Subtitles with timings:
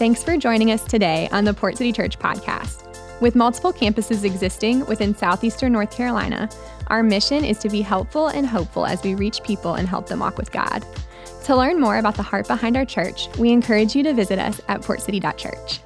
[0.00, 3.20] Thanks for joining us today on the Port City Church podcast.
[3.20, 6.48] With multiple campuses existing within southeastern North Carolina,
[6.86, 10.20] our mission is to be helpful and hopeful as we reach people and help them
[10.20, 10.86] walk with God.
[11.44, 14.58] To learn more about the heart behind our church, we encourage you to visit us
[14.68, 15.80] at portcity.church.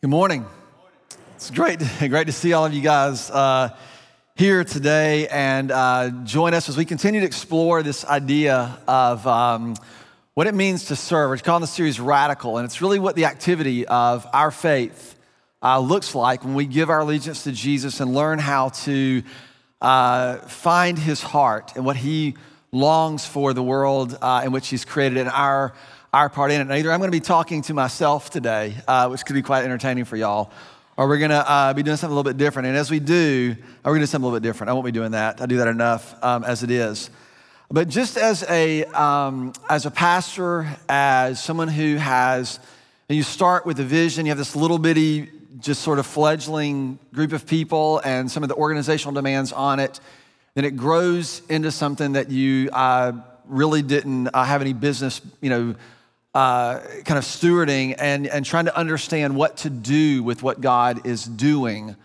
[0.00, 0.44] Good morning.
[1.36, 3.68] It's great, great to see all of you guys uh,
[4.36, 9.74] here today and uh, join us as we continue to explore this idea of um,
[10.34, 11.30] what it means to serve.
[11.30, 15.18] We're calling the series Radical, and it's really what the activity of our faith
[15.62, 19.22] uh, looks like when we give our allegiance to Jesus and learn how to
[19.80, 22.36] uh, find his heart and what he
[22.72, 25.72] longs for the world uh, in which he's created and our
[26.12, 26.64] our part in it.
[26.64, 29.64] Now, either I'm going to be talking to myself today, uh, which could be quite
[29.64, 30.50] entertaining for y'all,
[30.96, 32.68] or we're going to uh, be doing something a little bit different.
[32.68, 34.70] And as we do, we're going to do something a little bit different.
[34.70, 35.42] I won't be doing that.
[35.42, 37.10] I do that enough um, as it is.
[37.70, 42.60] But just as a, um, as a pastor, as someone who has,
[43.08, 47.32] you start with a vision, you have this little bitty, just sort of fledgling group
[47.32, 50.00] of people and some of the organizational demands on it,
[50.54, 53.12] then it grows into something that you uh,
[53.46, 55.74] really didn't uh, have any business, you know,
[56.36, 61.06] uh, kind of stewarding and, and trying to understand what to do with what God
[61.06, 61.96] is doing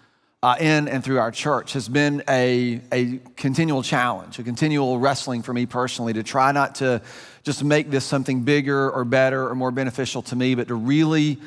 [0.41, 5.41] uh, in and through our church has been a, a continual challenge, a continual wrestling
[5.41, 7.01] for me personally to try not to
[7.43, 11.37] just make this something bigger or better or more beneficial to me, but to really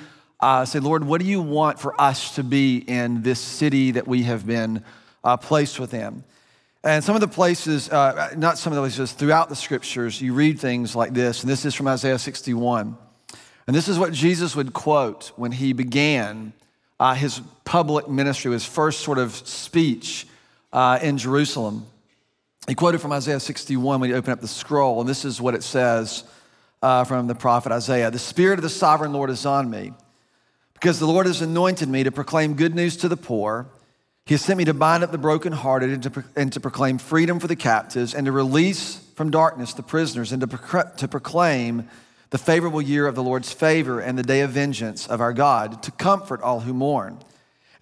[0.40, 4.06] uh, say, Lord, what do you want for us to be in this city that
[4.06, 4.84] we have been
[5.24, 6.22] uh, placed within?
[6.84, 10.34] And some of the places, uh, not some of the places, throughout the scriptures, you
[10.34, 12.98] read things like this, and this is from Isaiah 61.
[13.66, 16.52] And this is what Jesus would quote when he began
[17.00, 20.26] uh, his public ministry, his first sort of speech
[20.74, 21.86] uh, in Jerusalem.
[22.68, 25.54] He quoted from Isaiah 61 when he opened up the scroll, and this is what
[25.54, 26.24] it says
[26.82, 29.94] uh, from the prophet Isaiah The Spirit of the sovereign Lord is on me,
[30.74, 33.68] because the Lord has anointed me to proclaim good news to the poor.
[34.26, 37.38] He has sent me to bind up the brokenhearted and to, and to proclaim freedom
[37.40, 41.88] for the captives and to release from darkness the prisoners and to, to proclaim
[42.30, 45.82] the favorable year of the Lord's favor and the day of vengeance of our God,
[45.82, 47.18] to comfort all who mourn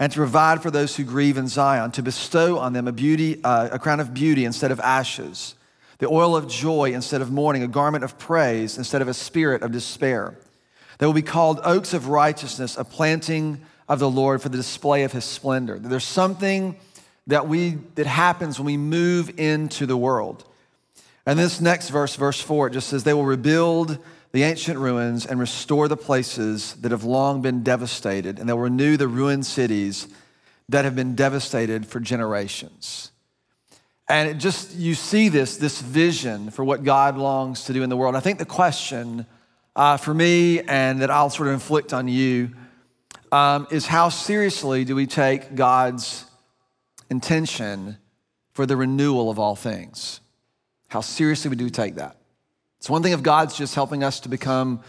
[0.00, 3.42] and to provide for those who grieve in Zion, to bestow on them a, beauty,
[3.44, 5.54] uh, a crown of beauty instead of ashes,
[5.98, 9.62] the oil of joy instead of mourning, a garment of praise instead of a spirit
[9.62, 10.36] of despair.
[10.98, 15.04] They will be called oaks of righteousness, a planting of the Lord for the display
[15.04, 15.78] of his splendor.
[15.78, 16.76] There's something
[17.26, 20.44] that we that happens when we move into the world.
[21.24, 23.98] And this next verse, verse 4, it just says, They will rebuild
[24.32, 28.96] the ancient ruins and restore the places that have long been devastated, and they'll renew
[28.96, 30.08] the ruined cities
[30.68, 33.12] that have been devastated for generations.
[34.08, 37.90] And it just, you see this, this vision for what God longs to do in
[37.90, 38.16] the world.
[38.16, 39.26] I think the question
[39.76, 42.50] uh, for me, and that I'll sort of inflict on you,
[43.32, 46.26] um, is how seriously do we take God's
[47.10, 47.96] intention
[48.52, 50.20] for the renewal of all things?
[50.88, 52.16] How seriously do we take that?
[52.78, 54.82] It's one thing if God's just helping us to become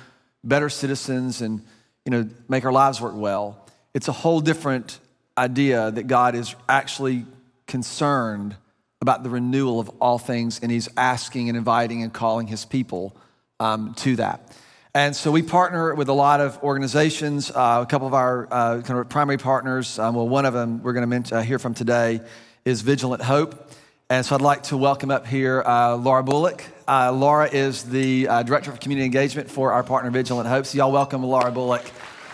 [0.43, 1.61] better citizens and
[2.05, 3.65] you know make our lives work well.
[3.93, 4.99] It's a whole different
[5.37, 7.25] idea that God is actually
[7.65, 8.55] concerned
[9.01, 13.15] about the renewal of all things, and He's asking and inviting and calling His people
[13.59, 14.51] um, to that.
[14.95, 17.49] And so we partner with a lot of organizations.
[17.49, 20.83] Uh, a couple of our uh, kind of primary partners, um, well, one of them
[20.83, 22.21] we're going to uh, hear from today
[22.63, 23.71] is Vigilant Hope.
[24.11, 26.63] And so I'd like to welcome up here uh, Laura Bullock.
[26.87, 30.67] Uh, Laura is the uh, Director of Community Engagement for our partner Vigilant Hope.
[30.67, 31.89] So y'all welcome Laura Bullock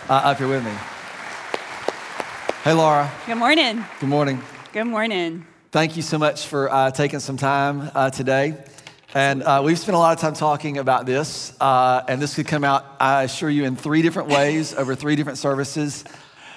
[0.09, 0.73] up here with me.
[2.65, 3.09] Hey, Laura.
[3.25, 3.85] Good morning.
[4.01, 4.41] Good morning.
[4.73, 5.45] Good morning.
[5.71, 8.57] Thank you so much for taking some time today.
[9.15, 12.45] And uh, we've spent a lot of time talking about this, uh, and this could
[12.45, 16.03] come out, I assure you, in three different ways over three different services,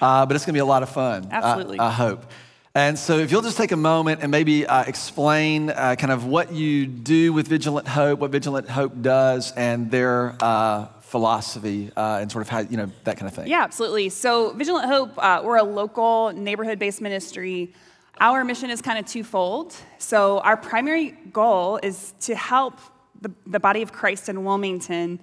[0.02, 1.28] uh, but it's gonna be a lot of fun.
[1.30, 1.78] Absolutely.
[1.78, 2.30] I, I hope.
[2.74, 6.26] And so, if you'll just take a moment and maybe uh, explain uh, kind of
[6.26, 12.30] what you do with Vigilant Hope, what Vigilant Hope does, and their uh, philosophy and
[12.30, 13.46] sort of how, you know, that kind of thing.
[13.46, 14.10] Yeah, absolutely.
[14.10, 17.72] So, Vigilant Hope, we're a local neighborhood based ministry
[18.22, 19.74] our mission is kind of twofold.
[19.98, 22.78] So, our primary goal is to help
[23.20, 25.18] the, the body of Christ in Wilmington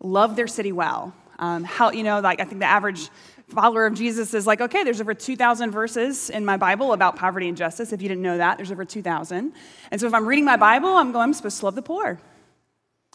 [0.00, 1.14] love their city well.
[1.38, 3.10] Um, how, you know, like I think the average
[3.48, 7.48] follower of Jesus is like, okay, there's over 2,000 verses in my Bible about poverty
[7.48, 7.92] and justice.
[7.92, 9.52] If you didn't know that, there's over 2,000.
[9.90, 12.18] And so if I'm reading my Bible, I'm going, I'm supposed to love the poor.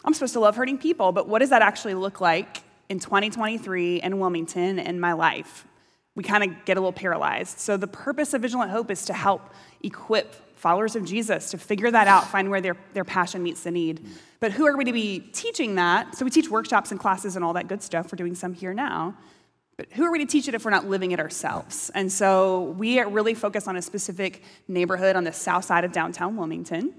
[0.04, 1.10] I'm supposed to love hurting people.
[1.10, 5.66] But what does that actually look like in 2023 in Wilmington in my life?
[6.14, 7.58] We kind of get a little paralyzed.
[7.58, 9.50] So, the purpose of Vigilant Hope is to help
[9.82, 10.34] equip
[10.64, 14.06] followers of Jesus to figure that out, find where their, their passion meets the need.
[14.40, 16.16] But who are we to be teaching that?
[16.16, 18.10] So we teach workshops and classes and all that good stuff.
[18.10, 19.14] We're doing some here now.
[19.76, 21.90] But who are we to teach it if we're not living it ourselves?
[21.94, 26.36] And so we really focus on a specific neighborhood on the south side of downtown
[26.36, 26.94] Wilmington.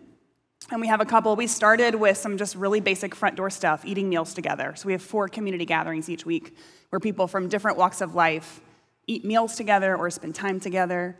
[0.71, 3.85] And we have a couple, we started with some just really basic front door stuff,
[3.85, 4.73] eating meals together.
[4.75, 6.55] So we have four community gatherings each week
[6.89, 8.61] where people from different walks of life
[9.07, 11.17] eat meals together or spend time together.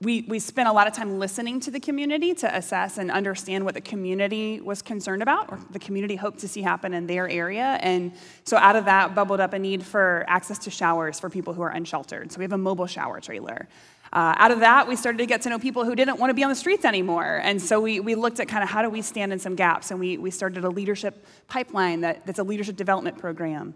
[0.00, 3.64] We, we spent a lot of time listening to the community to assess and understand
[3.64, 7.28] what the community was concerned about or the community hoped to see happen in their
[7.28, 7.78] area.
[7.80, 8.12] And
[8.44, 11.62] so out of that bubbled up a need for access to showers for people who
[11.62, 12.30] are unsheltered.
[12.30, 13.66] So we have a mobile shower trailer.
[14.12, 16.34] Uh, out of that, we started to get to know people who didn't want to
[16.34, 17.40] be on the streets anymore.
[17.42, 19.90] And so we, we looked at kind of how do we stand in some gaps.
[19.90, 23.74] And we, we started a leadership pipeline that, that's a leadership development program.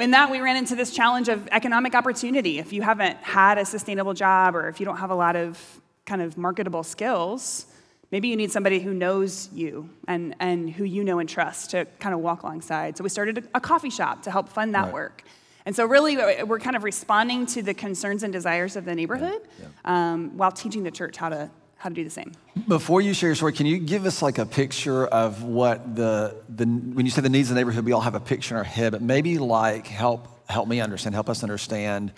[0.00, 2.58] In that, we ran into this challenge of economic opportunity.
[2.58, 5.58] If you haven't had a sustainable job or if you don't have a lot of
[6.04, 7.66] kind of marketable skills,
[8.12, 11.86] maybe you need somebody who knows you and, and who you know and trust to
[11.98, 12.96] kind of walk alongside.
[12.96, 14.92] So we started a, coffee shop to help fund that right.
[14.92, 15.22] work.
[15.64, 19.40] And so, really, we're kind of responding to the concerns and desires of the neighborhood
[19.58, 20.12] yeah, yeah.
[20.12, 21.50] Um, while teaching the church how to
[21.86, 22.32] how to do the same.
[22.66, 26.34] Before you share your story, can you give us like a picture of what the,
[26.48, 28.58] the when you say the needs of the neighborhood, we all have a picture in
[28.58, 32.12] our head, but maybe like help help me understand, help us understand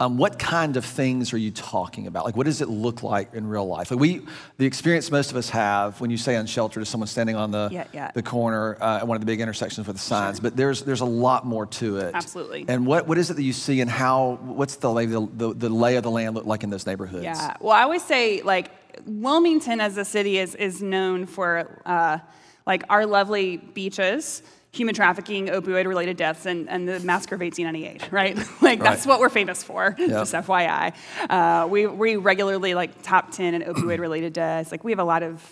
[0.00, 2.24] um, what kind of things are you talking about?
[2.24, 3.90] Like, what does it look like in real life?
[3.90, 4.22] Like we,
[4.56, 7.68] the experience most of us have when you say unsheltered is someone standing on the
[7.70, 8.10] yeah, yeah.
[8.12, 10.38] the corner uh, at one of the big intersections with the signs.
[10.38, 10.42] Sure.
[10.42, 12.14] But there's there's a lot more to it.
[12.14, 12.64] Absolutely.
[12.68, 14.38] And what, what is it that you see, and how?
[14.42, 17.24] What's the lay the, the, the lay of the land look like in those neighborhoods?
[17.24, 17.56] Yeah.
[17.60, 18.70] Well, I always say like
[19.06, 22.18] Wilmington as a city is is known for uh,
[22.66, 24.42] like our lovely beaches
[24.72, 28.36] human trafficking, opioid related deaths, and, and the massacre of 1898, right?
[28.36, 28.80] like, right.
[28.80, 30.08] that's what we're famous for, yep.
[30.08, 30.94] just FYI.
[31.28, 34.72] Uh, we, we regularly, like, top 10 in opioid related deaths.
[34.72, 35.42] Like, we have a lot of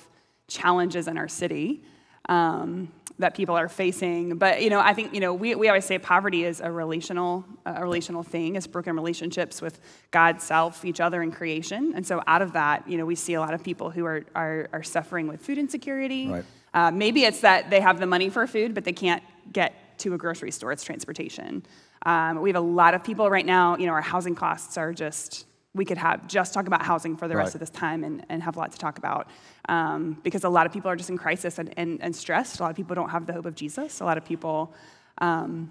[0.48, 1.82] challenges in our city.
[2.28, 4.36] Um, that people are facing.
[4.36, 7.44] But you know, I think you know we, we always say poverty is a relational
[7.64, 8.56] a relational thing.
[8.56, 9.78] It's broken relationships with
[10.10, 11.92] God, self, each other, and creation.
[11.94, 14.24] And so out of that, you know, we see a lot of people who are
[14.34, 16.28] are, are suffering with food insecurity.
[16.28, 16.44] Right.
[16.72, 19.22] Uh, maybe it's that they have the money for food, but they can't
[19.52, 20.72] get to a grocery store.
[20.72, 21.64] It's transportation.
[22.06, 23.76] Um, we have a lot of people right now.
[23.76, 27.28] You know, our housing costs are just we could have just talk about housing for
[27.28, 29.28] the rest of this time and, and have a lot to talk about
[29.68, 32.62] um, because a lot of people are just in crisis and, and, and, stressed a
[32.62, 34.74] lot of people don't have the hope of jesus a lot of people
[35.18, 35.70] um,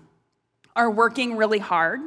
[0.76, 2.00] are working really hard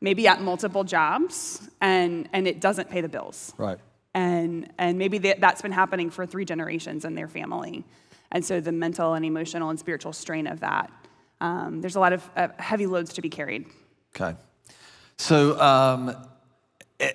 [0.00, 3.78] maybe at multiple jobs and, and it doesn't pay the bills right
[4.14, 7.84] and, and maybe that's been happening for three generations in their family
[8.32, 10.90] and so the mental and emotional and spiritual strain of that
[11.40, 13.66] um, there's a lot of uh, heavy loads to be carried.
[14.16, 14.36] Okay.
[15.16, 16.14] So um,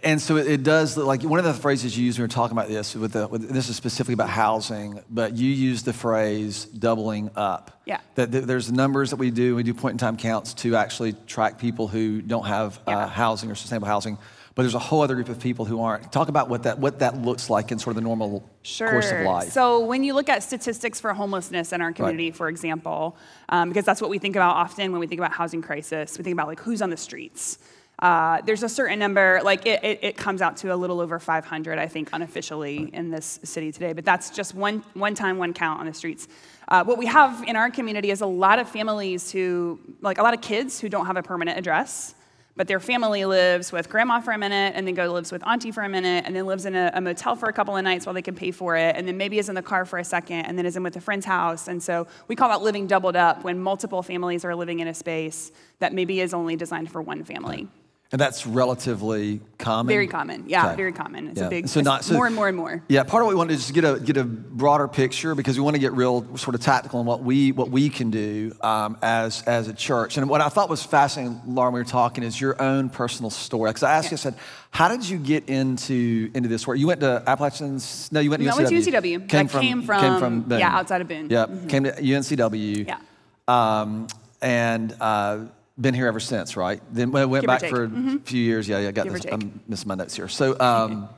[0.04, 2.58] and so it does like one of the phrases you used when we were talking
[2.58, 6.66] about this with, the, with, this is specifically about housing but you use the phrase
[6.66, 7.82] doubling up.
[7.86, 8.00] Yeah.
[8.16, 11.60] That there's numbers that we do we do point in time counts to actually track
[11.60, 13.00] people who don't have yeah.
[13.00, 14.18] uh, housing or sustainable housing
[14.56, 17.00] but there's a whole other group of people who aren't talk about what that what
[17.00, 18.90] that looks like in sort of the normal sure.
[18.90, 22.36] course of life so when you look at statistics for homelessness in our community right.
[22.36, 23.18] for example
[23.50, 26.24] um, because that's what we think about often when we think about housing crisis we
[26.24, 27.58] think about like who's on the streets
[28.00, 31.20] uh, there's a certain number, like it, it, it, comes out to a little over
[31.20, 33.94] 500, I think, unofficially in this city today.
[33.94, 36.28] But that's just one, one time, one count on the streets.
[36.68, 40.24] Uh, what we have in our community is a lot of families who, like a
[40.24, 42.16] lot of kids who don't have a permanent address,
[42.56, 45.72] but their family lives with grandma for a minute and then go lives with auntie
[45.72, 48.06] for a minute and then lives in a, a motel for a couple of nights
[48.06, 50.04] while they can pay for it and then maybe is in the car for a
[50.04, 51.68] second and then is in with a friend's house.
[51.68, 54.94] And so we call that living doubled up when multiple families are living in a
[54.94, 57.68] space that maybe is only designed for one family.
[58.14, 59.88] And that's relatively common.
[59.88, 60.76] Very common, yeah, okay.
[60.76, 61.30] very common.
[61.30, 61.48] It's yeah.
[61.48, 62.84] a big, so not, so, more and more and more.
[62.88, 65.58] Yeah, part of what we want to is get a get a broader picture because
[65.58, 68.56] we want to get real sort of tactical in what we what we can do
[68.62, 70.18] um, as as a church.
[70.18, 73.72] And what I thought was fascinating, Lauren, we were talking, is your own personal story.
[73.72, 74.12] Because I asked yeah.
[74.12, 74.36] you, I said,
[74.70, 76.78] how did you get into into this work?
[76.78, 78.12] You went to Appalachians?
[78.12, 78.60] No, you went to no, UNCW.
[78.60, 79.28] I went to UNCW.
[79.28, 80.60] Came, from, came from, came from Boone.
[80.60, 81.32] yeah, outside of Boone.
[81.32, 81.66] Yeah, mm-hmm.
[81.66, 82.88] came to UNCW.
[82.88, 83.00] Yeah.
[83.48, 84.06] Um,
[84.40, 85.46] and uh,
[85.80, 86.82] been here ever since, right?
[86.92, 88.68] Then we went Give back for a few years.
[88.68, 89.26] Yeah, yeah, I got Give this.
[89.32, 90.28] I'm missing my notes here.
[90.28, 91.10] So, um,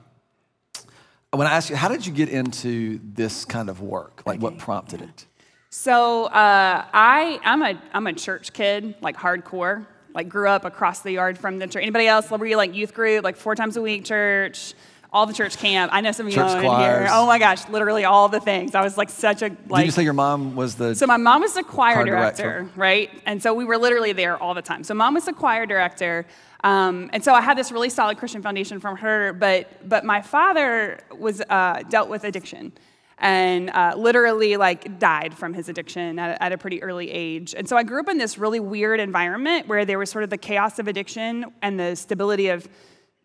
[1.31, 4.23] when I asked you, how did you get into this kind of work?
[4.25, 5.25] Like, what prompted it?
[5.69, 9.85] So, uh, I I'm a I'm a church kid, like hardcore.
[10.13, 11.81] Like, grew up across the yard from the church.
[11.81, 12.31] Anybody else?
[12.31, 14.73] Were you like youth group, like four times a week church?
[15.15, 15.91] All the church camp.
[15.93, 17.07] I know some of you in here.
[17.09, 18.75] Oh my gosh, literally all the things.
[18.75, 19.81] I was like such a like.
[19.81, 20.93] Did you say your mom was the?
[20.93, 22.71] So my mom was the choir, Choir director, director.
[22.75, 23.09] right?
[23.25, 24.83] And so we were literally there all the time.
[24.83, 26.25] So mom was the choir director,
[26.65, 29.31] um, and so I had this really solid Christian foundation from her.
[29.31, 32.73] But but my father was uh, dealt with addiction,
[33.17, 37.55] and uh, literally like died from his addiction at, at a pretty early age.
[37.57, 40.29] And so I grew up in this really weird environment where there was sort of
[40.29, 42.67] the chaos of addiction and the stability of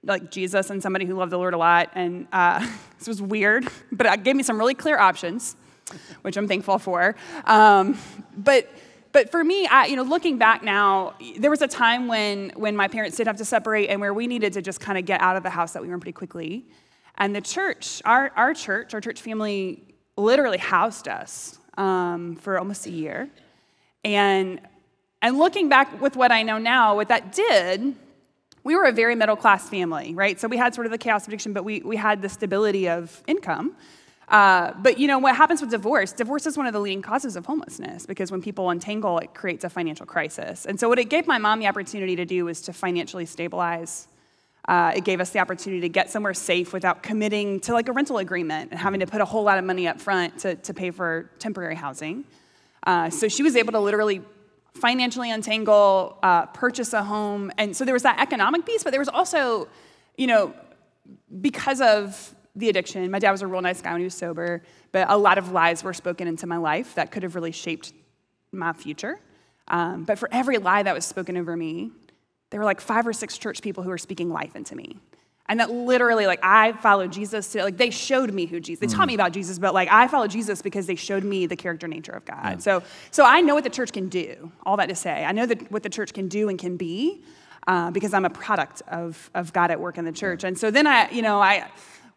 [0.05, 1.91] like Jesus and somebody who loved the Lord a lot.
[1.95, 2.67] And uh,
[2.99, 5.57] this was weird, but it gave me some really clear options,
[6.23, 7.15] which I'm thankful for.
[7.45, 7.99] Um,
[8.37, 8.69] but
[9.13, 12.77] but for me, I, you know, looking back now, there was a time when when
[12.77, 15.21] my parents did have to separate, and where we needed to just kind of get
[15.21, 16.67] out of the house that we were in pretty quickly.
[17.19, 19.83] And the church, our our church, our church family,
[20.17, 23.29] literally housed us um, for almost a year.
[24.05, 24.61] And
[25.23, 27.97] and looking back with what I know now, what that did
[28.63, 30.39] we were a very middle class family, right?
[30.39, 32.89] So we had sort of the chaos of addiction, but we, we had the stability
[32.89, 33.77] of income.
[34.29, 36.13] Uh, but you know what happens with divorce?
[36.13, 39.65] Divorce is one of the leading causes of homelessness because when people untangle, it creates
[39.65, 40.67] a financial crisis.
[40.67, 44.07] And so what it gave my mom the opportunity to do was to financially stabilize.
[44.69, 47.93] Uh, it gave us the opportunity to get somewhere safe without committing to like a
[47.93, 50.73] rental agreement and having to put a whole lot of money up front to, to
[50.73, 52.25] pay for temporary housing.
[52.87, 54.23] Uh, so she was able to literally
[54.75, 57.51] financially untangle, uh, purchase a home.
[57.59, 59.69] And so there was that economic piece, but there was also,
[60.17, 60.55] you know,
[61.41, 64.63] because of the addiction, my dad was a real nice guy when he was sober,
[64.93, 67.93] but a lot of lies were spoken into my life that could have really shaped
[68.53, 69.19] my future.
[69.69, 71.91] Um, but for every lie that was spoken over me,
[72.51, 74.99] there were like five or six church people who were speaking life into me.
[75.51, 77.51] And that literally, like, I followed Jesus.
[77.53, 78.81] To, like, they showed me who Jesus.
[78.81, 81.57] They taught me about Jesus, but like, I followed Jesus because they showed me the
[81.57, 82.63] character nature of God.
[82.63, 84.53] So, so I know what the church can do.
[84.65, 87.25] All that to say, I know that what the church can do and can be,
[87.67, 90.45] uh, because I'm a product of of God at work in the church.
[90.45, 91.69] And so then I, you know, I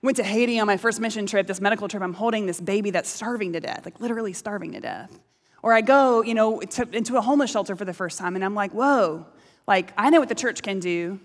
[0.03, 2.03] went to Haiti on my first mission trip, this medical trip.
[2.03, 5.19] I'm holding this baby that's starving to death, like literally starving to death.
[5.63, 8.45] Or I go, you know, to, into a homeless shelter for the first time, and
[8.45, 9.25] I'm like, whoa,
[9.67, 11.19] like I know what the church can do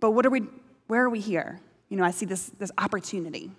[0.00, 0.42] but what are we
[0.86, 1.60] where are we here?
[1.88, 3.50] You know i see this this opportunity.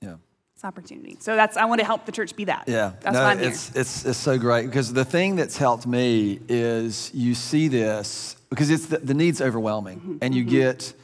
[0.00, 0.16] Yeah.
[0.54, 1.16] It's opportunity.
[1.20, 2.64] So that's i want to help the church be that.
[2.66, 3.80] Yeah, that's no, why i'm it's, here.
[3.80, 8.70] it's it's so great because the thing that's helped me is you see this because
[8.70, 10.94] it's the, the need's overwhelming, Mm-hmm, and you get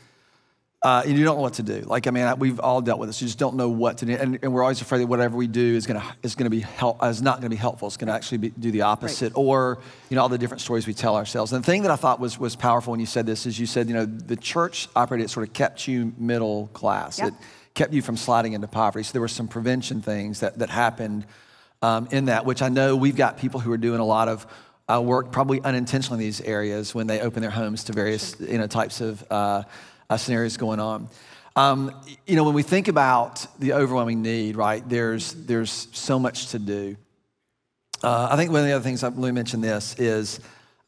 [0.84, 1.80] uh, and you don't know what to do.
[1.80, 3.20] Like I mean, I- we've all dealt with this.
[3.22, 5.46] You just don't know what to do, and, and we're always afraid that whatever we
[5.46, 7.88] do is gonna is gonna be help is not gonna be helpful.
[7.88, 9.78] It's gonna actually be, do the opposite, or
[10.10, 11.52] you know all the different stories we tell ourselves.
[11.54, 13.64] And the thing that I thought was was powerful when you said this is you
[13.64, 17.18] said you know the church operated sort of kept you middle class.
[17.18, 17.28] Yeah.
[17.28, 17.34] It
[17.72, 19.04] kept you from sliding into poverty.
[19.04, 21.24] So there were some prevention things that that happened
[21.80, 24.46] um, in that, which I know we've got people who are doing a lot of
[24.86, 28.58] uh, work, probably unintentionally in these areas when they open their homes to various you
[28.58, 29.62] know types of uh,
[30.10, 31.08] uh, scenarios going on.
[31.56, 31.94] Um,
[32.26, 34.86] you know, when we think about the overwhelming need, right?
[34.88, 36.96] There's there's so much to do.
[38.02, 40.40] Uh, I think one of the other things I Lou mentioned this is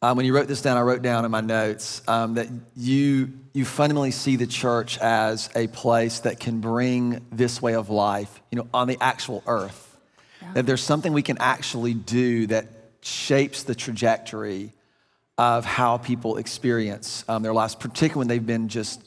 [0.03, 3.33] um, when you wrote this down, I wrote down in my notes um, that you
[3.53, 8.43] you fundamentally see the church as a place that can bring this way of life,
[8.51, 9.97] you know, on the actual earth.
[10.53, 12.67] That there's something we can actually do that
[13.01, 14.73] shapes the trajectory
[15.39, 19.01] of how people experience um, their lives, particularly when they've been just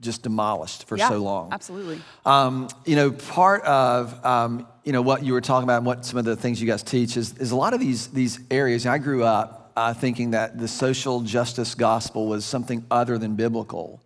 [0.00, 1.52] just demolished for yeah, so long.
[1.52, 5.86] absolutely Um, you know, part of um, you know what you were talking about and
[5.86, 8.40] what some of the things you guys teach is, is a lot of these these
[8.50, 8.86] areas.
[8.86, 14.02] I grew up uh, thinking that the social justice gospel was something other than biblical.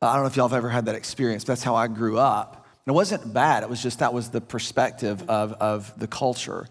[0.00, 1.44] Uh, I don't know if y'all have ever had that experience.
[1.44, 2.66] But that's how I grew up.
[2.86, 3.62] And it wasn't bad.
[3.62, 6.66] It was just that was the perspective of of the culture.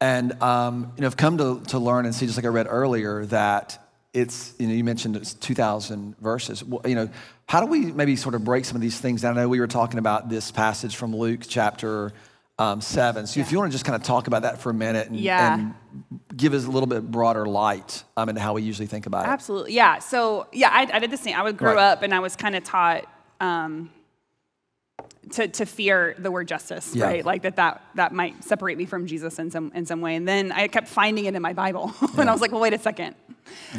[0.00, 2.66] And um, you know, I've come to, to learn and see, just like I read
[2.68, 3.78] earlier, that
[4.12, 6.64] it's you know you mentioned it's 2,000 verses.
[6.64, 7.08] Well, you know,
[7.46, 9.38] how do we maybe sort of break some of these things down?
[9.38, 12.12] I know we were talking about this passage from Luke chapter
[12.58, 13.26] um, seven.
[13.26, 15.16] So if you want to just kind of talk about that for a minute and,
[15.16, 15.54] Yeah.
[15.54, 15.74] and
[16.36, 19.28] give us a little bit broader light um, into how we usually think about it.
[19.28, 21.82] absolutely yeah so yeah i, I did the same i would grow Right.
[21.92, 23.06] up and i was kind of taught
[23.40, 23.90] um,
[25.32, 27.06] to, to fear the word justice, Yeah.
[27.06, 27.24] right?
[27.24, 30.14] Like that, that that might separate me from Jesus in some in some way.
[30.16, 32.72] And then I kept finding it in my Bible, and I was like, well, wait
[32.74, 33.14] a second,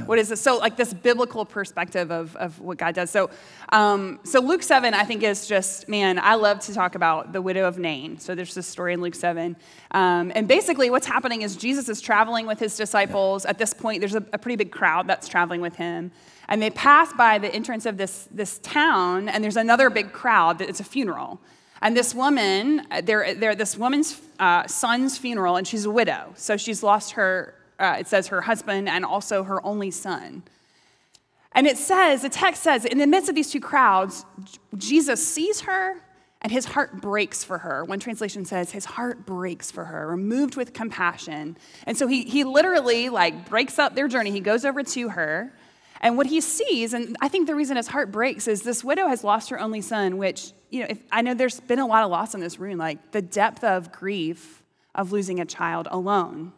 [0.06, 0.42] what is this?
[0.42, 3.10] So like this biblical perspective of, of what God does.
[3.10, 3.30] So
[3.70, 6.20] um, so Luke seven, I think is just man.
[6.20, 8.20] I love to talk about the widow of Nain.
[8.20, 9.56] So there's this story in Luke seven,
[9.92, 13.46] um, and basically what's happening is Jesus is traveling with his disciples.
[13.46, 16.12] At this point, there's a, a pretty big crowd that's traveling with him.
[16.48, 20.60] And they pass by the entrance of this, this town, and there's another big crowd.
[20.60, 21.40] that It's a funeral.
[21.82, 26.34] And this woman, they're, they're this woman's uh, son's funeral, and she's a widow.
[26.36, 30.44] So she's lost her, uh, it says her husband and also her only son.
[31.54, 34.26] And it says, the text says, in the midst of these two crowds,
[34.78, 36.02] Jesus sees her
[36.42, 37.84] and his heart breaks for her.
[37.84, 41.58] One translation says his heart breaks for her, moved with compassion.
[41.86, 44.32] And so he, he literally like breaks up their journey.
[44.32, 45.54] He goes over to her.
[46.00, 49.08] And what he sees, and I think the reason his heart breaks is this widow
[49.08, 52.04] has lost her only son, which, you know, if, I know there's been a lot
[52.04, 54.64] of loss in this room, like the depth of grief
[54.96, 56.54] of losing a child alone.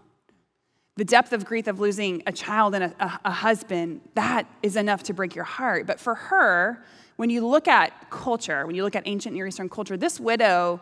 [0.95, 4.75] The depth of grief of losing a child and a, a, a husband, that is
[4.75, 5.87] enough to break your heart.
[5.87, 6.83] But for her,
[7.15, 10.81] when you look at culture, when you look at ancient Near Eastern culture, this widow,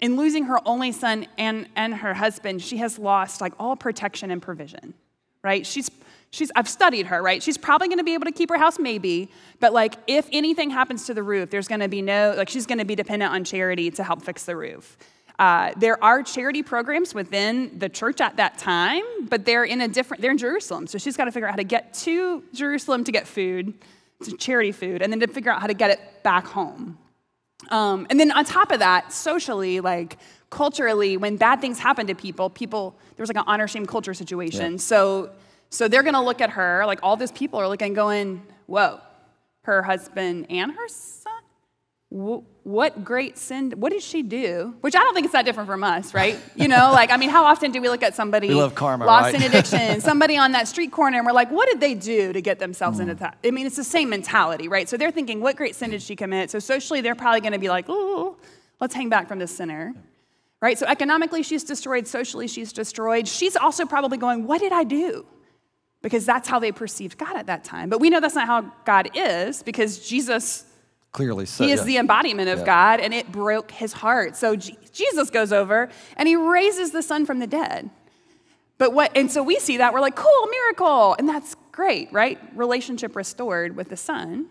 [0.00, 4.30] in losing her only son and, and her husband, she has lost like all protection
[4.30, 4.94] and provision,
[5.42, 5.64] right?
[5.64, 5.90] She's,
[6.30, 7.42] she's, I've studied her, right?
[7.42, 9.30] She's probably gonna be able to keep her house, maybe,
[9.60, 12.84] but like if anything happens to the roof, there's gonna be no, like she's gonna
[12.84, 14.96] be dependent on charity to help fix the roof.
[15.38, 19.88] Uh, there are charity programs within the church at that time, but they're in a
[19.88, 20.86] different, they're in Jerusalem.
[20.86, 23.74] So she's got to figure out how to get to Jerusalem to get food
[24.22, 26.96] to charity food, and then to figure out how to get it back home.
[27.70, 30.18] Um, and then on top of that, socially, like
[30.50, 34.72] culturally, when bad things happen to people, people there's like an honor shame culture situation.
[34.72, 34.78] Yeah.
[34.78, 35.30] So
[35.70, 39.00] so they're gonna look at her, like all those people are looking, going, whoa,
[39.62, 40.88] her husband and her
[42.10, 44.74] what great sin, what did she do?
[44.80, 46.38] Which I don't think it's that different from us, right?
[46.56, 49.04] You know, like, I mean, how often do we look at somebody we love karma,
[49.04, 49.34] lost right?
[49.34, 52.40] in addiction, somebody on that street corner, and we're like, what did they do to
[52.40, 53.02] get themselves mm.
[53.02, 53.38] into that?
[53.44, 54.88] I mean, it's the same mentality, right?
[54.88, 56.50] So they're thinking, what great sin did she commit?
[56.50, 58.36] So socially, they're probably going to be like, ooh,
[58.80, 59.94] let's hang back from this sinner.
[60.62, 60.78] Right?
[60.78, 62.06] So economically, she's destroyed.
[62.06, 63.26] Socially, she's destroyed.
[63.26, 65.26] She's also probably going, what did I do?
[66.00, 67.90] Because that's how they perceived God at that time.
[67.90, 70.64] But we know that's not how God is because Jesus
[71.14, 71.64] Clearly so.
[71.64, 71.86] He is yeah.
[71.86, 72.64] the embodiment of yeah.
[72.66, 74.34] God, and it broke his heart.
[74.34, 77.88] So G- Jesus goes over and he raises the son from the dead.
[78.78, 81.14] But what, and so we see that, we're like, cool, miracle.
[81.16, 82.40] And that's great, right?
[82.56, 84.46] Relationship restored with the son.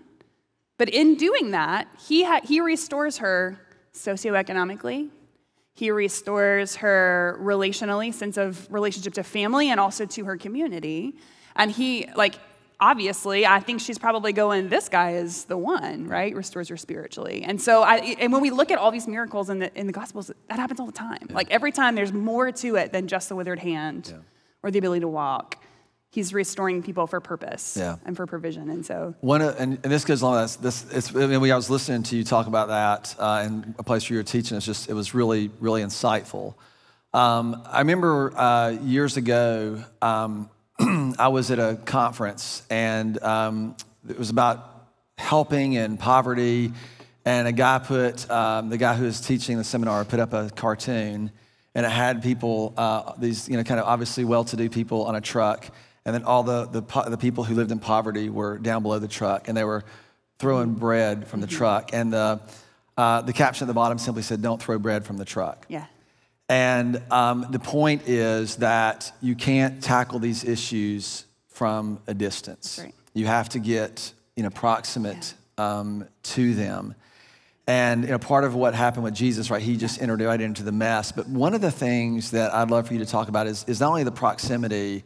[0.77, 3.59] But in doing that, he, ha- he restores her
[3.93, 5.09] socioeconomically.
[5.73, 11.17] He restores her relationally, sense of relationship to family and also to her community.
[11.57, 12.35] And he, like,
[12.83, 16.35] obviously, I think she's probably going, this guy is the one, right?
[16.35, 17.43] Restores her spiritually.
[17.43, 19.93] And so, I, and when we look at all these miracles in the, in the
[19.93, 21.25] Gospels, that happens all the time.
[21.29, 21.35] Yeah.
[21.35, 24.17] Like every time there's more to it than just the withered hand yeah.
[24.61, 25.63] or the ability to walk.
[26.09, 27.95] He's restoring people for purpose yeah.
[28.05, 29.41] and for provision, and so one.
[29.41, 30.43] and, and this goes along.
[30.43, 33.73] This, this it's, I mean, I was listening to you talk about that uh, in
[33.79, 34.55] a place where you were teaching.
[34.55, 36.53] It's just it was really, really insightful.
[37.15, 40.51] Um, I remember uh, years ago, um,
[41.19, 43.75] I was at a conference and um,
[44.07, 46.73] it was about helping in poverty.
[47.25, 50.49] And a guy put, um, the guy who was teaching the seminar put up a
[50.49, 51.31] cartoon
[51.75, 55.05] and it had people, uh, these, you know, kind of obviously well to do people
[55.05, 55.65] on a truck.
[56.05, 59.07] And then all the, the, the people who lived in poverty were down below the
[59.07, 59.83] truck and they were
[60.37, 61.57] throwing bread from the mm-hmm.
[61.57, 61.89] truck.
[61.93, 62.41] And the,
[62.97, 65.65] uh, the caption at the bottom simply said, Don't throw bread from the truck.
[65.69, 65.85] Yeah.
[66.49, 72.79] And um, the point is that you can't tackle these issues from a distance.
[72.83, 72.93] Right.
[73.13, 75.79] You have to get you know, proximate yeah.
[75.79, 76.95] um, to them.
[77.65, 80.63] And you know, part of what happened with Jesus, right, he just entered right into
[80.63, 81.11] the mess.
[81.11, 83.79] But one of the things that I'd love for you to talk about is, is
[83.79, 85.05] not only the proximity,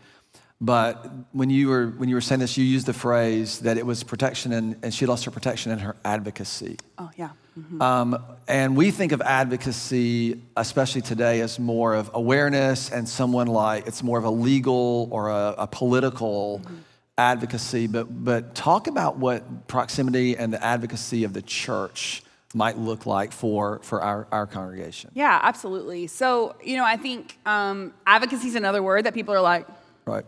[0.60, 3.86] but when you were when you were saying this, you used the phrase that it
[3.86, 6.78] was protection, and, and she lost her protection in her advocacy.
[6.98, 7.30] Oh yeah.
[7.58, 7.82] Mm-hmm.
[7.82, 13.88] Um, and we think of advocacy, especially today, as more of awareness and someone like
[13.88, 16.76] it's more of a legal or a, a political mm-hmm.
[17.18, 17.88] advocacy.
[17.88, 22.22] But, but talk about what proximity and the advocacy of the church
[22.54, 25.12] might look like for, for our, our congregation.
[25.14, 26.08] Yeah, absolutely.
[26.08, 29.68] So, you know, I think um, advocacy is another word that people are like,
[30.06, 30.26] right.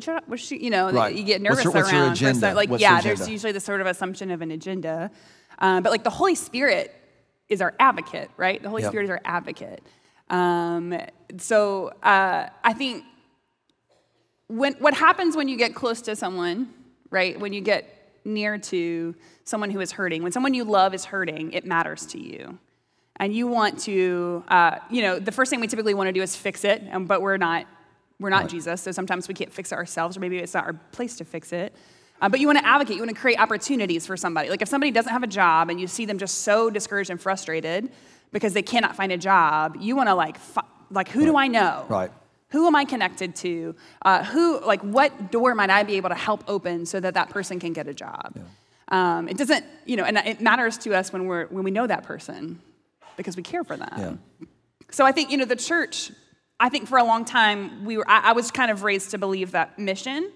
[0.00, 1.14] Should, what should you know, right.
[1.14, 2.20] you get nervous what's what's around.
[2.20, 2.54] Your agenda?
[2.54, 3.16] Like, what's yeah, agenda?
[3.16, 5.10] there's usually the sort of assumption of an agenda.
[5.58, 6.94] Um, but like the Holy Spirit
[7.48, 8.62] is our advocate, right?
[8.62, 8.90] The Holy yep.
[8.90, 9.82] Spirit is our advocate.
[10.30, 10.96] Um,
[11.38, 13.04] so uh, I think
[14.48, 16.72] when, what happens when you get close to someone,
[17.10, 17.38] right?
[17.38, 21.52] When you get near to someone who is hurting, when someone you love is hurting,
[21.52, 22.58] it matters to you.
[23.16, 26.22] And you want to, uh, you know, the first thing we typically want to do
[26.22, 27.66] is fix it, but we're not,
[28.20, 28.50] we're not right.
[28.50, 31.24] Jesus, so sometimes we can't fix it ourselves, or maybe it's not our place to
[31.24, 31.74] fix it.
[32.20, 34.48] Uh, but you want to advocate, you want to create opportunities for somebody.
[34.48, 37.20] Like if somebody doesn't have a job and you see them just so discouraged and
[37.20, 37.90] frustrated
[38.30, 41.26] because they cannot find a job, you want to like, fi- like who right.
[41.26, 41.84] do I know?
[41.88, 42.12] Right.
[42.50, 43.74] Who am I connected to?
[44.02, 47.30] Uh, who, like, what door might I be able to help open so that that
[47.30, 48.36] person can get a job?
[48.36, 48.42] Yeah.
[48.88, 51.86] Um, it doesn't, you know, and it matters to us when we're when we know
[51.86, 52.60] that person
[53.16, 53.88] because we care for them.
[53.96, 54.46] Yeah.
[54.90, 56.12] So I think, you know, the church.
[56.62, 58.08] I think for a long time we were.
[58.08, 60.30] I, I was kind of raised to believe that mission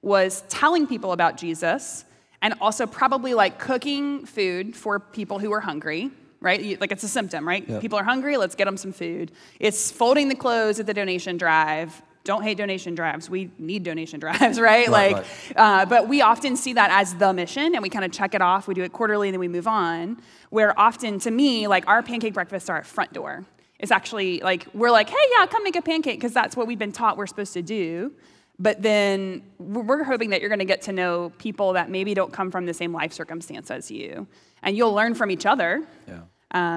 [0.00, 2.06] was telling people about Jesus
[2.40, 6.10] and also probably like cooking food for people who are hungry,
[6.40, 6.80] right?
[6.80, 7.68] Like it's a symptom, right?
[7.68, 7.82] Yep.
[7.82, 9.32] People are hungry, let's get them some food.
[9.60, 12.00] It's folding the clothes at the donation drive.
[12.24, 13.28] Don't hate donation drives.
[13.28, 14.88] We need donation drives, right?
[14.88, 18.12] Right, like, Uh, but we often see that as the mission, and we kind of
[18.12, 18.66] check it off.
[18.66, 20.22] We do it quarterly, and then we move on.
[20.48, 23.44] Where often, to me, like our pancake breakfasts are our front door.
[23.78, 26.78] It's actually like we're like, hey, yeah, come make a pancake because that's what we've
[26.78, 28.12] been taught we're supposed to do.
[28.58, 32.32] But then we're hoping that you're going to get to know people that maybe don't
[32.32, 34.26] come from the same life circumstance as you,
[34.62, 35.86] and you'll learn from each other.
[36.08, 36.20] Yeah.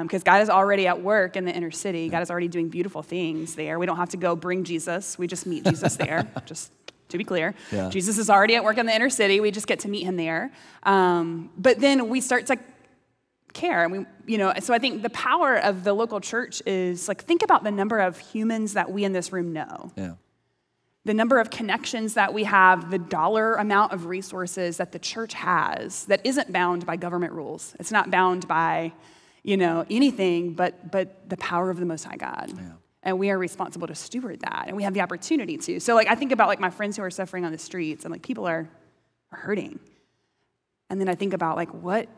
[0.01, 2.09] Because God is already at work in the inner city.
[2.09, 3.79] God is already doing beautiful things there.
[3.79, 5.17] We don't have to go bring Jesus.
[5.17, 6.29] We just meet Jesus there.
[6.45, 6.73] Just
[7.09, 7.89] to be clear, Yeah.
[7.89, 9.39] Jesus is already at work in the inner city.
[9.39, 10.51] We just get to meet him there.
[10.83, 12.57] Um, but then we start to
[13.59, 13.99] care, and we,
[14.31, 14.53] you know.
[14.59, 17.99] So I think the power of the local church is like think about the number
[17.99, 20.13] of humans that we in this room know Yeah.
[21.05, 25.33] the number of connections that we have, the dollar amount of resources that the church
[25.33, 27.75] has that isn't bound by government rules.
[27.79, 28.91] It's not bound by,
[29.43, 32.51] you know, anything but but the power of the Most High God.
[33.01, 35.79] And we are responsible to steward that, and we have the opportunity to.
[35.79, 38.11] So, like, I think about like my friends who are suffering on the streets, and
[38.11, 38.67] like people are,
[39.31, 39.79] are hurting,
[40.89, 42.09] and then I think about like what,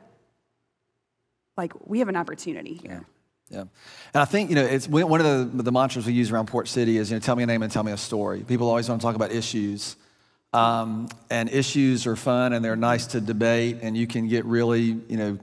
[1.62, 3.06] like we have an opportunity here.
[3.50, 3.65] Yeah.
[4.13, 6.67] And I think, you know, it's one of the, the mantras we use around Port
[6.67, 8.43] City is, you know, tell me a name and tell me a story.
[8.47, 9.95] People always want to talk about issues.
[10.54, 14.82] Um, and issues are fun and they're nice to debate and you can get really,
[14.82, 15.39] you know,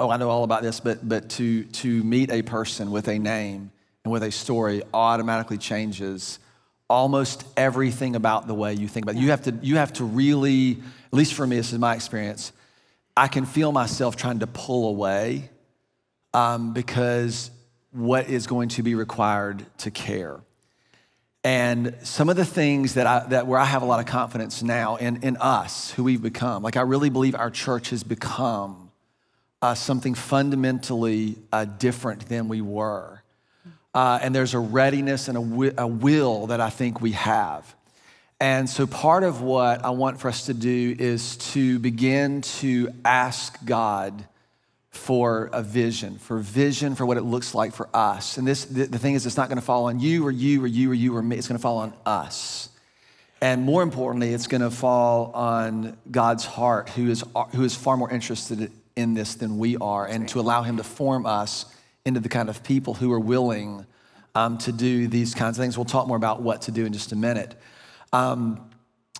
[0.00, 3.18] oh, I know all about this, but, but to, to meet a person with a
[3.18, 3.70] name
[4.04, 6.38] and with a story automatically changes
[6.88, 9.20] almost everything about the way you think about it.
[9.20, 12.52] You have to, you have to really, at least for me, this is my experience,
[13.18, 15.50] I can feel myself trying to pull away
[16.34, 17.50] um, because
[17.92, 20.40] what is going to be required to care.
[21.44, 24.62] And some of the things that I, that where I have a lot of confidence
[24.62, 28.90] now in, in us, who we've become, like I really believe our church has become
[29.62, 33.22] uh, something fundamentally uh, different than we were.
[33.94, 37.74] Uh, and there's a readiness and a, a will that I think we have.
[38.40, 42.90] And so, part of what I want for us to do is to begin to
[43.04, 44.24] ask God
[44.98, 48.36] for a vision, for vision for what it looks like for us.
[48.36, 50.62] And this, the, the thing is, it's not going to fall on you or you
[50.62, 51.36] or you or you or me.
[51.36, 52.68] It's going to fall on us.
[53.40, 57.96] And more importantly, it's going to fall on God's heart, who is, who is far
[57.96, 61.66] more interested in this than we are, and to allow Him to form us
[62.04, 63.86] into the kind of people who are willing
[64.34, 65.78] um, to do these kinds of things.
[65.78, 67.54] We'll talk more about what to do in just a minute.
[68.12, 68.68] Um,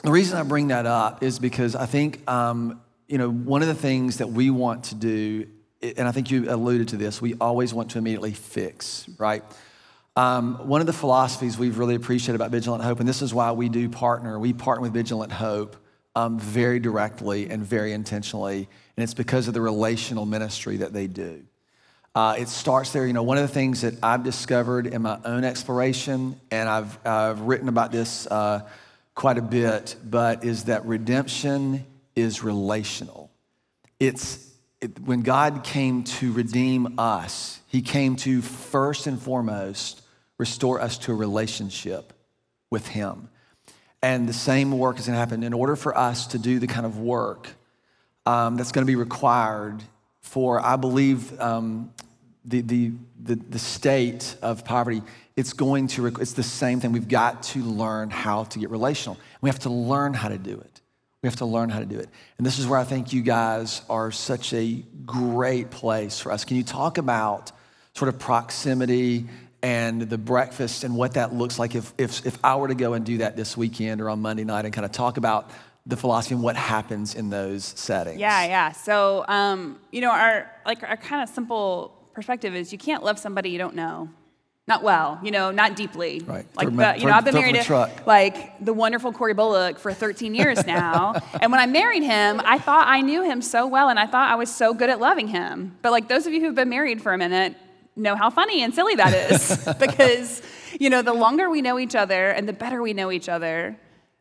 [0.03, 3.69] the reason I bring that up is because I think, um, you know, one of
[3.69, 5.47] the things that we want to do,
[5.83, 9.45] and I think you alluded to this, we always want to immediately fix, right?
[10.17, 13.53] Um, one of the philosophies we've really appreciated about Vigilant Hope, and this is why
[13.53, 15.77] we do partner, we partner with Vigilant Hope
[16.17, 21.07] um, very directly and very intentionally, and it's because of the relational ministry that they
[21.07, 21.45] do.
[22.17, 23.07] Uh, it starts there.
[23.07, 27.07] You know, one of the things that I've discovered in my own exploration, and I've,
[27.07, 28.69] I've written about this uh,
[29.15, 31.87] quite a bit, but is that redemption
[32.17, 33.31] is relational.
[34.01, 34.48] It's
[34.81, 40.03] it, when God came to redeem us, He came to first and foremost
[40.39, 42.13] restore us to a relationship
[42.71, 43.29] with Him.
[44.03, 46.69] And the same work is going to happen in order for us to do the
[46.69, 47.49] kind of work
[48.27, 49.83] um, that's going to be required
[50.21, 51.93] for, I believe, um,
[52.45, 55.03] the, the, the, the state of poverty.
[55.37, 56.93] It's going to, it's the same thing.
[56.93, 59.19] We've got to learn how to get relational.
[59.41, 60.78] We have to learn how to do it.
[61.23, 62.09] We have to learn how to do it.
[62.39, 66.45] And this is where I think you guys are such a great place for us.
[66.45, 67.51] Can you talk about
[67.95, 69.27] sort of proximity
[69.61, 72.93] and the breakfast and what that looks like if, if, if I were to go
[72.93, 75.51] and do that this weekend or on Monday night and kind of talk about
[75.87, 78.21] the philosophy and what happens in those settings?
[78.21, 78.71] Yeah, yeah.
[78.71, 83.19] So, um, you know, our like our kind of simple perspective is you can't love
[83.19, 84.09] somebody you don't know,
[84.69, 86.21] not well, you know, not deeply.
[86.27, 86.47] Right.
[86.55, 88.07] Like, the, you know, I've been married to truck.
[88.07, 92.59] like the wonderful Corey Bullock for 13 years now, and when I married him, I
[92.59, 95.27] thought I knew him so well, and I thought I was so good at loving
[95.29, 95.77] him.
[95.83, 97.57] But like those of you who've been married for a minute
[97.97, 100.43] know how funny and silly that is, because
[100.79, 103.77] you know, the longer we know each other and the better we know each other,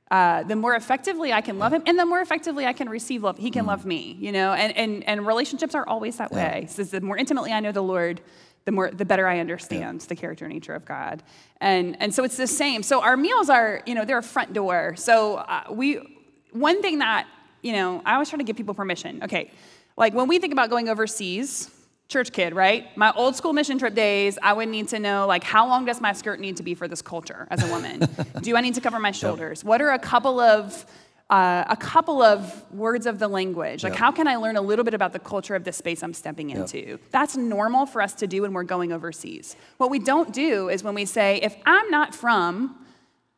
[0.09, 3.21] uh, the more effectively I can love him, and the more effectively I can receive
[3.23, 3.37] love.
[3.37, 3.67] He can Mm.
[3.67, 4.53] love me, you know.
[4.53, 6.65] And and and relationships are always that way.
[6.69, 8.21] So the more intimately I know the Lord,
[8.67, 11.23] the more the better I understand the character nature of God.
[11.61, 12.83] And and so it's the same.
[12.83, 14.93] So our meals are, you know, they're a front door.
[14.97, 16.01] So uh, we
[16.51, 17.27] one thing that
[17.61, 19.23] you know I always try to give people permission.
[19.23, 19.51] Okay,
[19.95, 21.71] like when we think about going overseas
[22.09, 22.95] church kid, right?
[22.97, 26.01] My old school mission trip days, I would need to know like how long does
[26.01, 28.01] my skirt need to be for this culture as a woman?
[28.41, 29.63] Do I need to cover my shoulders?
[29.63, 30.85] What are a couple of
[31.29, 33.83] uh, a couple of words of the language.
[33.83, 36.13] Like, how can I learn a little bit about the culture of the space I'm
[36.13, 36.99] stepping into?
[37.11, 39.57] That's normal for us to do when we're going overseas.
[39.77, 42.77] What we don't do is when we say, if I'm not from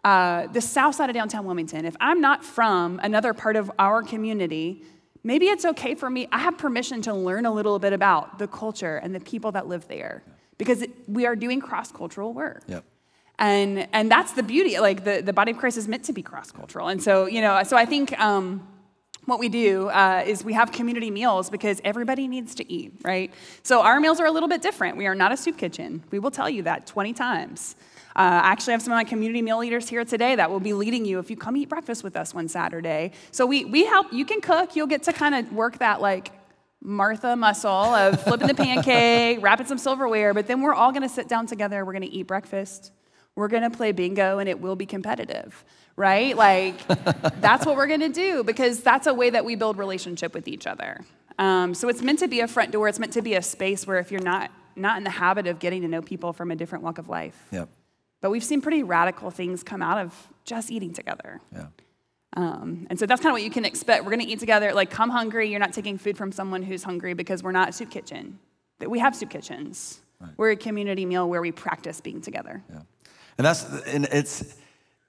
[0.03, 4.03] uh, the south side of downtown Wilmington, if I'm not from another part of our
[4.03, 4.83] community,
[5.23, 6.27] maybe it's okay for me.
[6.31, 9.67] I have permission to learn a little bit about the culture and the people that
[9.67, 10.23] live there
[10.59, 12.63] because it, we are doing cross cultural work.
[12.67, 12.85] Yep.
[13.39, 14.79] And, and that's the beauty.
[14.79, 16.89] Like the, the body of Christ is meant to be cross cultural.
[16.89, 18.67] And so, you know, so I think um,
[19.25, 23.33] what we do uh, is we have community meals because everybody needs to eat, right?
[23.63, 24.97] So our meals are a little bit different.
[24.97, 26.03] We are not a soup kitchen.
[26.11, 27.77] We will tell you that 20 times.
[28.13, 30.73] Uh, I actually have some of my community meal leaders here today that will be
[30.73, 33.13] leading you if you come eat breakfast with us one Saturday.
[33.31, 36.33] So we, we help, you can cook, you'll get to kind of work that like
[36.81, 41.29] Martha muscle of flipping the pancake, wrapping some silverware, but then we're all gonna sit
[41.29, 42.91] down together, we're gonna eat breakfast
[43.39, 45.63] we're going to play bingo and it will be competitive,
[45.95, 46.35] right?
[46.35, 46.85] Like,
[47.41, 50.47] that's what we're going to do because that's a way that we build relationship with
[50.47, 50.99] each other.
[51.39, 52.89] Um, so it's meant to be a front door.
[52.89, 55.59] It's meant to be a space where if you're not not in the habit of
[55.59, 57.37] getting to know people from a different walk of life.
[57.51, 57.69] Yep.
[58.21, 61.41] But we've seen pretty radical things come out of just eating together.
[61.53, 61.67] Yeah.
[62.35, 64.03] Um, and so that's kind of what you can expect.
[64.03, 64.73] We're going to eat together.
[64.73, 65.49] Like, come hungry.
[65.49, 68.39] You're not taking food from someone who's hungry because we're not a soup kitchen.
[68.79, 69.99] That we have soup kitchens.
[70.21, 70.31] Right.
[70.37, 72.63] We're a community meal where we practice being together.
[72.69, 72.81] Yeah.
[73.39, 74.53] And that's and it's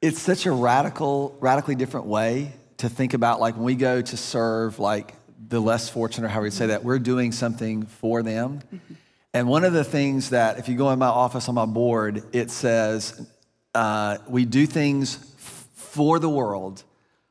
[0.01, 4.16] it's such a radical, radically different way to think about like when we go to
[4.16, 5.14] serve like
[5.49, 8.61] the less fortunate, or how we say that, we're doing something for them.
[8.61, 8.95] Mm-hmm.
[9.35, 12.23] And one of the things that, if you go in my office on my board,
[12.33, 13.29] it says
[13.75, 16.85] uh, we do things f- for the world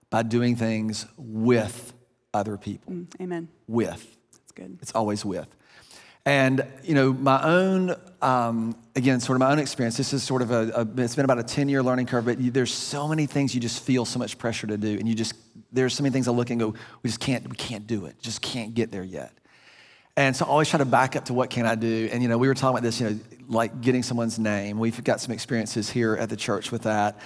[0.09, 1.93] by doing things with
[2.33, 2.93] other people.
[2.93, 3.47] Mm, amen.
[3.67, 4.17] With.
[4.33, 4.79] That's good.
[4.81, 5.47] It's always with.
[6.29, 10.43] And, you know, my own, um, again, sort of my own experience, this is sort
[10.43, 13.07] of a, a it's been about a 10 year learning curve, but you, there's so
[13.07, 14.99] many things you just feel so much pressure to do.
[14.99, 15.33] And you just,
[15.71, 18.21] there's so many things I look and go, we just can't, we can't do it,
[18.21, 19.33] just can't get there yet.
[20.15, 22.09] And so I always try to back up to what can I do.
[22.11, 24.77] And, you know, we were talking about this, you know, like getting someone's name.
[24.77, 27.17] We've got some experiences here at the church with that.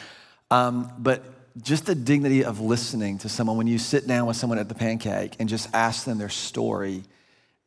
[0.50, 1.26] Um, but
[1.62, 4.76] just the dignity of listening to someone when you sit down with someone at the
[4.76, 7.04] pancake and just ask them their story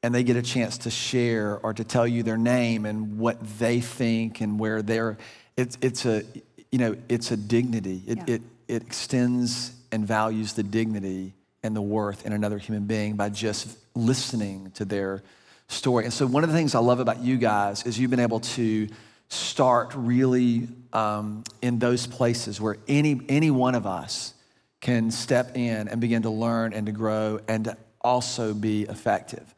[0.07, 3.41] and they get a chance to share or to tell you their name and what
[3.59, 5.19] they think and where they're
[5.57, 6.23] it's, it's a
[6.71, 8.05] you know it's a dignity.
[8.07, 8.35] It, yeah.
[8.35, 13.31] it, it extends and values the dignity and the worth in another human being by
[13.31, 15.25] just listening to their
[15.67, 16.05] story.
[16.05, 18.41] And so one of the things i love about you guys is you've been able
[18.41, 18.89] to
[19.29, 24.35] start really um, in those places where any any one of us
[24.81, 29.53] can step in and begin to learn and to grow and to also be effective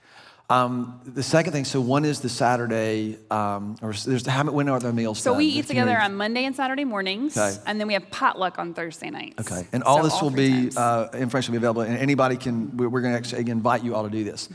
[0.51, 4.81] um, the second thing, so one is the Saturday, um, or there's how when are
[4.81, 5.19] the meals?
[5.19, 5.39] So done?
[5.39, 7.55] we eat together on Monday and Saturday mornings, okay.
[7.67, 9.39] and then we have potluck on Thursday nights.
[9.41, 12.39] Okay, and all so this all will be uh, information will be available, and anybody
[12.39, 12.75] can.
[12.79, 14.49] We're, we're going to actually invite you all to do this.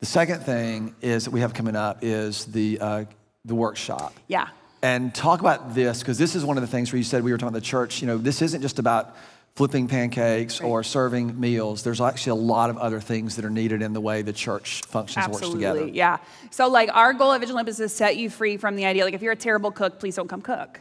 [0.00, 3.04] The second thing is that we have coming up is the uh,
[3.46, 4.14] the workshop.
[4.26, 4.48] Yeah.
[4.82, 7.32] And talk about this because this is one of the things where you said we
[7.32, 8.02] were talking about the church.
[8.02, 9.16] You know, this isn't just about
[9.58, 10.68] flipping pancakes right.
[10.68, 11.82] or serving meals.
[11.82, 14.82] There's actually a lot of other things that are needed in the way the church
[14.82, 15.88] functions Absolutely, works together.
[15.92, 16.18] Yeah.
[16.52, 19.14] So like our goal at Vigilant is to set you free from the idea like
[19.14, 20.78] if you're a terrible cook, please don't come cook.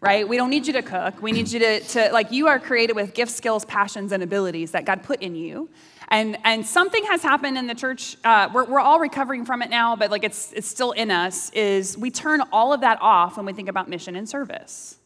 [0.00, 0.28] Right?
[0.28, 1.22] We don't need you to cook.
[1.22, 4.72] We need you to, to like you are created with gifts, skills, passions, and abilities
[4.72, 5.68] that God put in you.
[6.08, 8.16] And, and something has happened in the church.
[8.24, 11.50] Uh, we're, we're all recovering from it now, but like it's, it's still in us.
[11.50, 14.96] Is we turn all of that off when we think about mission and service.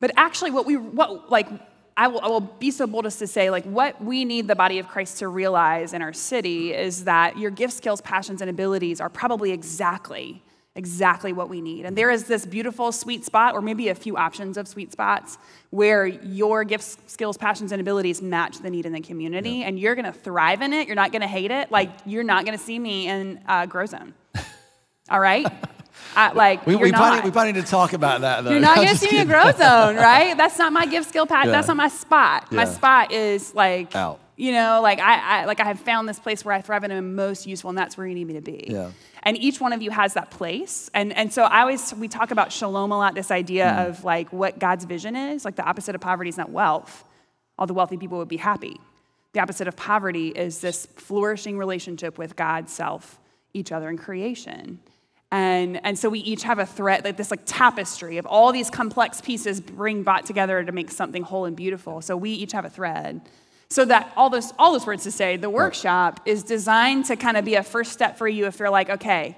[0.00, 1.48] But actually, what we what like
[1.96, 4.56] I will, I will, be so bold as to say, like, what we need the
[4.56, 8.50] body of Christ to realize in our city is that your gift, skills, passions, and
[8.50, 10.42] abilities are probably exactly,
[10.74, 11.84] exactly what we need.
[11.84, 15.38] And there is this beautiful sweet spot, or maybe a few options of sweet spots,
[15.70, 19.94] where your gifts, skills, passions, and abilities match the need in the community, and you're
[19.94, 20.88] gonna thrive in it.
[20.88, 21.70] You're not gonna hate it.
[21.70, 24.14] Like, you're not gonna see me in uh, Grow Zone.
[25.08, 25.46] All right?
[26.16, 28.50] I, like we, we probably, we probably need to talk about that though.
[28.50, 30.36] You're not gonna see me in Grow Zone, right?
[30.36, 31.46] That's not my gift skill pack.
[31.46, 31.52] Yeah.
[31.52, 32.48] That's not my spot.
[32.50, 32.56] Yeah.
[32.56, 34.20] My spot is like out.
[34.36, 36.92] You know, like I, I like I have found this place where I thrive and
[36.92, 38.66] am most useful, and that's where you need me to be.
[38.68, 38.90] Yeah.
[39.22, 40.90] And each one of you has that place.
[40.92, 43.88] And and so I always we talk about shalom a lot, this idea mm.
[43.88, 45.44] of like what God's vision is.
[45.44, 47.04] Like the opposite of poverty is not wealth.
[47.58, 48.80] All the wealthy people would be happy.
[49.34, 53.20] The opposite of poverty is this flourishing relationship with God, self,
[53.52, 54.80] each other, and creation.
[55.34, 58.70] And, and so we each have a thread, like this like tapestry of all these
[58.70, 62.00] complex pieces bring brought together to make something whole and beautiful.
[62.02, 63.20] So we each have a thread.
[63.68, 67.36] So that all those all those words to say, the workshop is designed to kind
[67.36, 69.36] of be a first step for you if you're like, okay,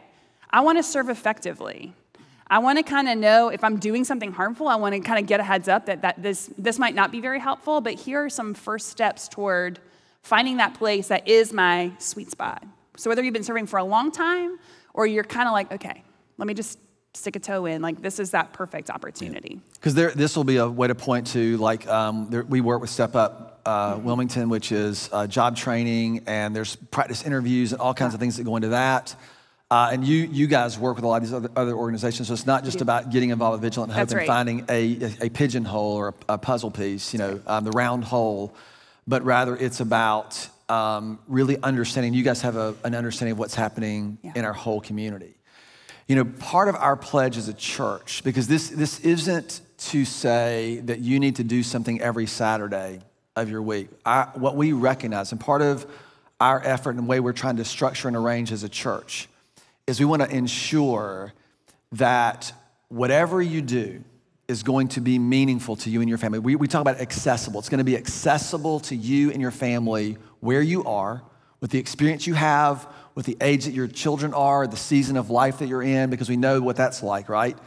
[0.51, 1.95] I want to serve effectively.
[2.47, 5.19] I want to kind of know if I'm doing something harmful, I want to kind
[5.19, 7.95] of get a heads up that, that this, this might not be very helpful, but
[7.95, 9.81] here are some first steps toward
[10.23, 12.63] finding that place that is my sweet spot.
[12.99, 14.59] So whether you've been serving for a long time
[14.97, 16.03] or you're kind of like, okay,
[16.39, 16.79] let me just
[17.15, 19.61] stick a toe in, like this is that perfect opportunity.
[19.75, 22.91] Because this will be a way to point to, like, um, there, we work with
[22.91, 24.05] Step Up uh, mm-hmm.
[24.05, 28.37] Wilmington, which is uh, job training, and there's practice interviews and all kinds of things
[28.37, 29.15] that go into that.
[29.69, 32.35] Uh, and you, you guys work with a lot of these other, other organizations, so
[32.35, 34.27] it's not just about getting involved with Vigilant Hope That's and right.
[34.27, 38.05] finding a, a, a, pigeonhole or a, a, puzzle piece, you know, um, the round
[38.05, 38.55] hole,
[39.09, 42.15] but rather it's about um, really understanding.
[42.15, 44.33] You guys have a, an understanding of what's happening yeah.
[44.35, 45.35] in our whole community.
[46.09, 50.81] You know, part of our pledge as a church, because this, this isn't to say
[50.85, 53.01] that you need to do something every Saturday
[53.35, 53.89] of your week.
[54.05, 55.87] I, what we recognize, and part of
[56.41, 59.29] our effort and the way we're trying to structure and arrange as a church,
[59.87, 61.33] is we want to ensure
[61.93, 62.53] that
[62.89, 64.03] whatever you do
[64.49, 66.39] is going to be meaningful to you and your family.
[66.39, 67.59] We, we talk about accessible.
[67.59, 71.23] It's going to be accessible to you and your family where you are,
[71.61, 75.29] with the experience you have, with the age that your children are, the season of
[75.29, 77.59] life that you're in, because we know what that's like, right?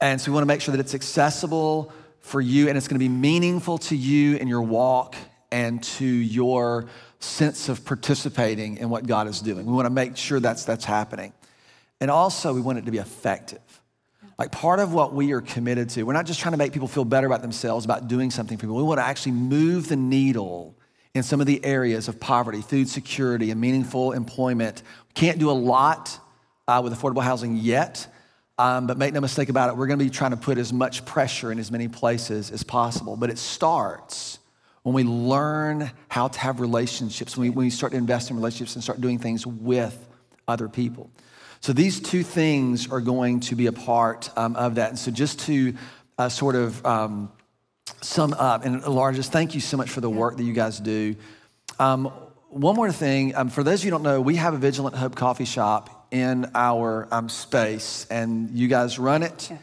[0.00, 2.98] And so we want to make sure that it's accessible for you and it's going
[2.98, 5.16] to be meaningful to you in your walk
[5.50, 6.86] and to your
[7.18, 9.66] sense of participating in what God is doing.
[9.66, 11.32] We want to make sure that's, that's happening.
[12.00, 13.60] And also, we want it to be effective.
[14.38, 16.88] Like part of what we are committed to, we're not just trying to make people
[16.88, 18.76] feel better about themselves, about doing something for people.
[18.76, 20.76] We want to actually move the needle
[21.14, 24.82] in some of the areas of poverty, food security, and meaningful employment.
[25.08, 26.18] We can't do a lot
[26.66, 28.06] uh, with affordable housing yet,
[28.58, 30.72] um, but make no mistake about it, we're going to be trying to put as
[30.72, 33.16] much pressure in as many places as possible.
[33.16, 34.38] But it starts
[34.82, 38.36] when we learn how to have relationships, when we, when we start to invest in
[38.36, 40.08] relationships and start doing things with
[40.48, 41.10] other people.
[41.60, 44.90] So these two things are going to be a part um, of that.
[44.90, 45.74] And so just to
[46.18, 47.30] uh, sort of um,
[48.02, 50.78] sum up, and Laura, just thank you so much for the work that you guys
[50.78, 51.16] do.
[51.78, 52.12] Um,
[52.48, 54.94] one more thing, um, for those of you who don't know, we have a Vigilant
[54.94, 59.50] Hope coffee shop in our um, space, and you guys run it.
[59.50, 59.58] Yeah.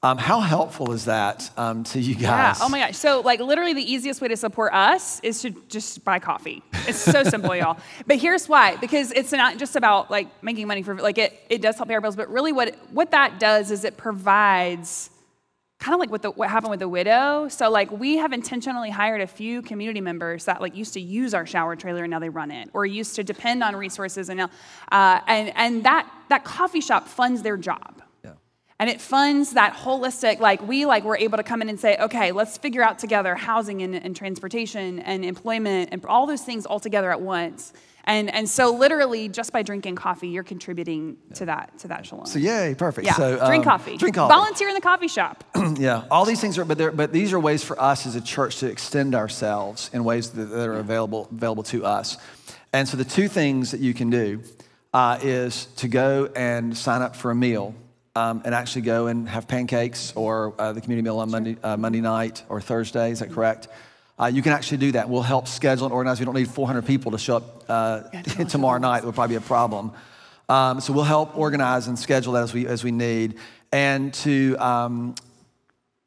[0.00, 2.60] Um, how helpful is that um, to you guys?
[2.60, 2.64] Yeah.
[2.64, 2.96] Oh my gosh.
[2.96, 6.62] So, like, literally, the easiest way to support us is to just buy coffee.
[6.86, 7.78] It's so simple, y'all.
[8.06, 11.36] But here's why: because it's not just about like making money for like it.
[11.50, 15.10] It does help pay our bills, but really, what what that does is it provides
[15.78, 17.48] kind of like what, the, what happened with the widow.
[17.48, 21.34] So like we have intentionally hired a few community members that like used to use
[21.34, 24.38] our shower trailer and now they run it, or used to depend on resources and
[24.38, 24.50] now,
[24.90, 28.02] uh, and and that that coffee shop funds their job
[28.80, 31.96] and it funds that holistic like we like we're able to come in and say
[31.98, 36.66] okay let's figure out together housing and, and transportation and employment and all those things
[36.66, 37.72] all together at once.
[38.04, 42.26] And and so literally just by drinking coffee you're contributing to that to that shalom.
[42.26, 43.06] So yay perfect.
[43.06, 43.96] Yeah so drink um, coffee.
[43.96, 44.34] drink coffee.
[44.34, 45.44] Volunteer in the coffee shop.
[45.78, 48.56] Yeah all these things are but but these are ways for us as a church
[48.58, 52.16] to extend ourselves in ways that, that are available available to us.
[52.72, 54.42] And so the two things that you can do
[54.92, 57.74] uh, is to go and sign up for a meal
[58.18, 61.76] um, and actually go and have pancakes or uh, the community meal on Monday, uh,
[61.76, 63.12] Monday night or Thursday.
[63.12, 63.68] Is that correct?
[64.18, 65.08] Uh, you can actually do that.
[65.08, 66.18] We'll help schedule and organize.
[66.18, 68.00] We don't need 400 people to show up uh,
[68.48, 69.04] tomorrow night.
[69.04, 69.92] It would probably be a problem.
[70.48, 73.38] Um, so we'll help organize and schedule that as we, as we need.
[73.70, 75.14] And to um,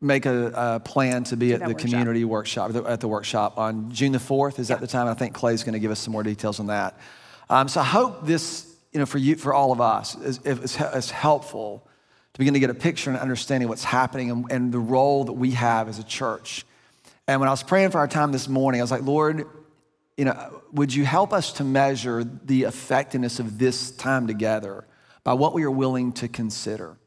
[0.01, 1.89] make a, a, plan to be at the workshop.
[1.89, 4.59] community workshop, at the workshop on June the 4th.
[4.59, 4.75] Is yeah.
[4.75, 5.07] that the time?
[5.07, 6.99] I think Clay's going to give us some more details on that.
[7.49, 10.75] Um, so I hope this, you know, for you, for all of us, is, is,
[10.81, 11.87] is helpful
[12.33, 15.33] to begin to get a picture and understanding what's happening and, and the role that
[15.33, 16.65] we have as a church.
[17.27, 19.45] And when I was praying for our time this morning, I was like, Lord,
[20.17, 24.85] you know, would you help us to measure the effectiveness of this time together
[25.23, 26.97] by what we are willing to consider,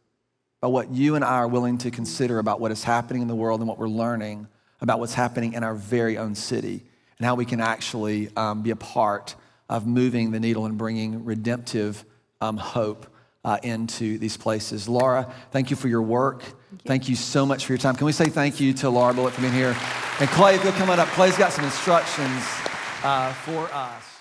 [0.60, 3.34] by what you and I are willing to consider about what is happening in the
[3.34, 4.48] world and what we're learning
[4.80, 6.82] about what's happening in our very own city
[7.18, 9.34] and how we can actually um, be a part
[9.68, 12.04] of moving the needle and bringing redemptive
[12.40, 13.06] um, hope
[13.44, 14.88] uh, into these places.
[14.88, 16.42] Laura, thank you for your work.
[16.42, 16.88] Thank you.
[16.88, 17.16] thank you.
[17.16, 17.96] so much for your time.
[17.96, 19.76] Can we say thank you to Laura Bullock for being here?
[20.20, 22.42] And Clay, if you'll come on up, Clay's got some instructions
[23.02, 24.13] uh, for us.